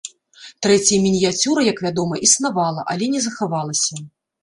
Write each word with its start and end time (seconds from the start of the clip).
Трэцяя 0.65 0.99
мініяцюра, 1.03 1.67
як 1.71 1.83
вядома, 1.89 2.21
існавала, 2.31 2.89
але 2.95 3.15
не 3.15 3.27
захавалася. 3.31 4.05